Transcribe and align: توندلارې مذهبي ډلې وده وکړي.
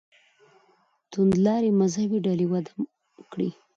توندلارې 1.11 1.71
مذهبي 1.81 2.19
ډلې 2.25 2.45
وده 2.51 2.71
وکړي. 3.19 3.49